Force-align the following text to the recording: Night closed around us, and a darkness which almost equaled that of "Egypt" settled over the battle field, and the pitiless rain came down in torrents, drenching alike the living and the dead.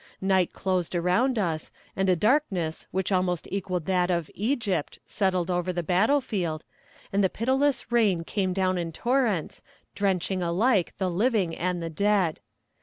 Night 0.19 0.51
closed 0.51 0.95
around 0.95 1.37
us, 1.37 1.69
and 1.95 2.09
a 2.09 2.15
darkness 2.15 2.87
which 2.89 3.11
almost 3.11 3.47
equaled 3.51 3.85
that 3.85 4.09
of 4.09 4.31
"Egypt" 4.33 4.97
settled 5.05 5.51
over 5.51 5.71
the 5.71 5.83
battle 5.83 6.21
field, 6.21 6.63
and 7.13 7.23
the 7.23 7.29
pitiless 7.29 7.91
rain 7.91 8.23
came 8.23 8.51
down 8.51 8.79
in 8.79 8.91
torrents, 8.91 9.61
drenching 9.93 10.41
alike 10.41 10.97
the 10.97 11.07
living 11.11 11.55
and 11.55 11.83
the 11.83 11.89
dead. 11.91 12.39